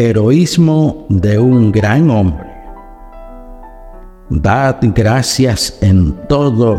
[0.00, 2.46] Heroísmo de un gran hombre.
[4.30, 6.78] Dad gracias en todo,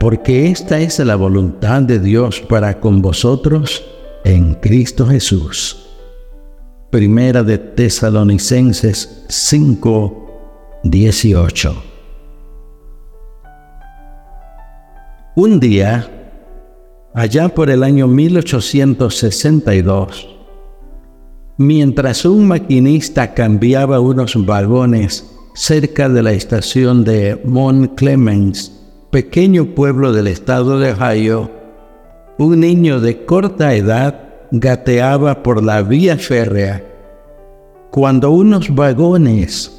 [0.00, 3.84] porque esta es la voluntad de Dios para con vosotros
[4.24, 5.90] en Cristo Jesús.
[6.90, 11.84] Primera de Tesalonicenses 5, 18.
[15.36, 16.10] Un día,
[17.14, 20.31] allá por el año 1862,
[21.56, 30.12] mientras un maquinista cambiaba unos vagones cerca de la estación de Mont Clemens, pequeño pueblo
[30.12, 31.50] del estado de Ohio,
[32.38, 36.84] un niño de corta edad gateaba por la vía férrea
[37.92, 39.70] cuando unos vagones,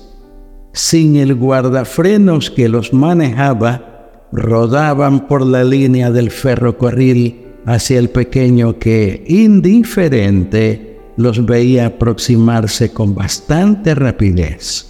[0.72, 8.78] sin el guardafrenos que los manejaba, rodaban por la línea del ferrocarril hacia el pequeño
[8.78, 14.88] que, indiferente, los veía aproximarse con bastante rapidez.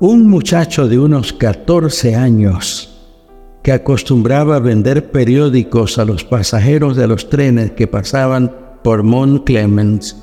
[0.00, 2.88] Un muchacho de unos 14 años
[3.62, 9.44] que acostumbraba a vender periódicos a los pasajeros de los trenes que pasaban por Mont
[9.44, 10.16] Clemens,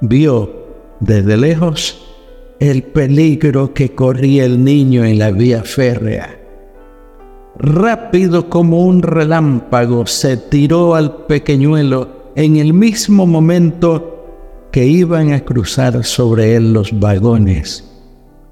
[0.00, 0.66] vio
[1.00, 2.06] desde lejos
[2.58, 6.38] el peligro que corría el niño en la vía férrea.
[7.58, 15.44] Rápido como un relámpago se tiró al pequeñuelo en el mismo momento que iban a
[15.44, 17.90] cruzar sobre él los vagones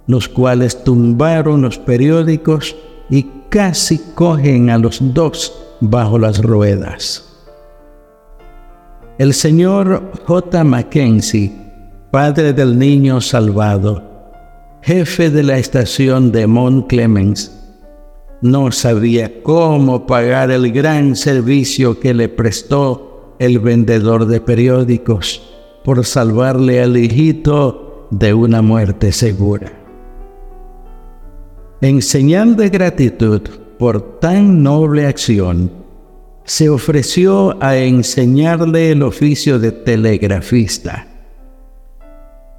[0.08, 2.74] los cuales tumbaron los periódicos
[3.10, 7.24] y casi cogen a los dos bajo las ruedas.
[9.18, 10.64] El señor J.
[10.64, 11.52] Mackenzie,
[12.10, 14.02] padre del niño salvado,
[14.80, 17.54] jefe de la estación de Mont Clemens,
[18.40, 23.07] no sabía cómo pagar el gran servicio que le prestó
[23.38, 25.42] el vendedor de periódicos
[25.84, 29.72] por salvarle al hijito de una muerte segura.
[31.80, 33.42] En señal de gratitud
[33.78, 35.70] por tan noble acción,
[36.44, 41.06] se ofreció a enseñarle el oficio de telegrafista.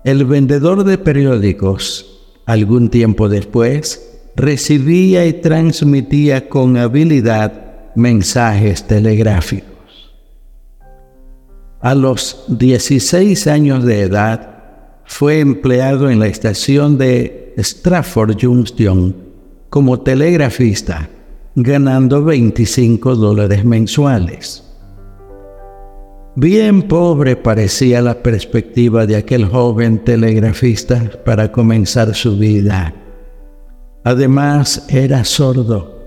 [0.06, 9.69] El vendedor de periódicos, algún tiempo después, recibía y transmitía con habilidad mensajes telegráficos.
[11.82, 14.50] A los 16 años de edad,
[15.06, 19.16] fue empleado en la estación de Stratford Junction
[19.70, 21.10] como telegrafista,
[21.56, 24.62] ganando 25 dólares mensuales.
[26.36, 32.94] Bien pobre parecía la perspectiva de aquel joven telegrafista para comenzar su vida.
[34.04, 35.98] Además era sordo,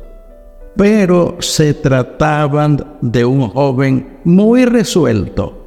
[0.76, 5.61] pero se trataban de un joven muy resuelto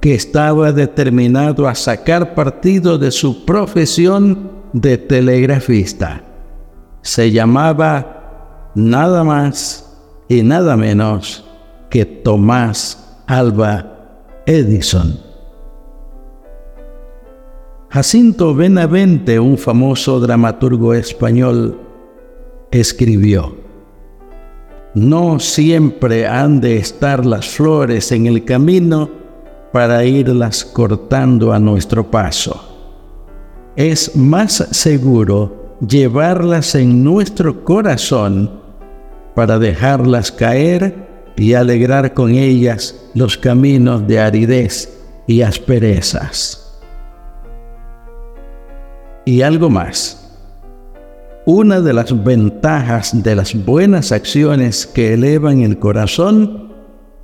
[0.00, 6.22] que estaba determinado a sacar partido de su profesión de telegrafista.
[7.02, 9.98] Se llamaba nada más
[10.28, 11.44] y nada menos
[11.90, 15.18] que Tomás Alba Edison.
[17.90, 21.80] Jacinto Benavente, un famoso dramaturgo español,
[22.70, 23.56] escribió,
[24.94, 29.17] No siempre han de estar las flores en el camino
[29.72, 32.68] para irlas cortando a nuestro paso
[33.78, 38.50] es más seguro llevarlas en nuestro corazón
[39.36, 41.06] para dejarlas caer
[41.36, 44.98] y alegrar con ellas los caminos de aridez
[45.28, 46.80] y asperezas.
[49.24, 50.36] Y algo más.
[51.46, 56.67] Una de las ventajas de las buenas acciones que elevan el corazón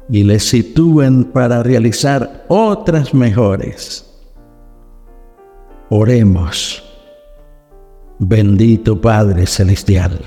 [0.09, 4.15] y le sitúen para realizar otras mejores
[5.91, 6.83] Oremos.
[8.19, 10.19] Bendito Padre Celestial.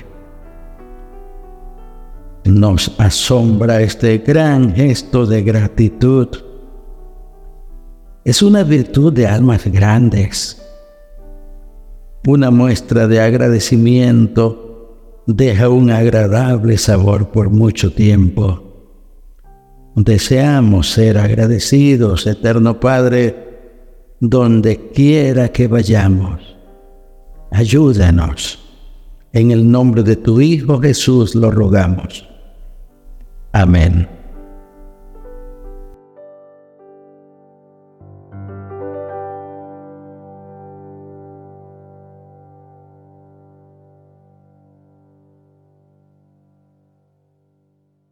[2.44, 6.28] Nos asombra este gran gesto de gratitud.
[8.24, 10.62] Es una virtud de almas grandes.
[12.26, 18.67] Una muestra de agradecimiento deja un agradable sabor por mucho tiempo.
[20.04, 23.34] Deseamos ser agradecidos, Eterno Padre,
[24.20, 26.56] donde quiera que vayamos.
[27.50, 28.60] Ayúdanos.
[29.32, 32.28] En el nombre de tu Hijo Jesús lo rogamos.
[33.52, 34.17] Amén.